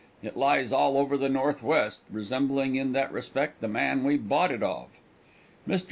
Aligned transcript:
It 0.23 0.35
lies 0.35 0.71
all 0.73 0.97
over 0.97 1.15
the 1.15 1.29
northwest, 1.29 2.01
resembling 2.09 2.73
in 2.75 2.91
that 2.93 3.11
respect 3.13 3.61
the 3.61 3.67
man 3.67 4.03
we 4.03 4.17
bought 4.17 4.49
it 4.51 4.63
of. 4.63 4.87
Mr. 5.67 5.79